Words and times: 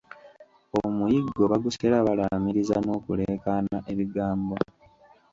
Omuyiggo 0.83 1.43
bagusera 1.51 1.97
balaamiriza 2.07 2.75
n'okuleekana 2.81 3.77
ebigambo 3.91 4.55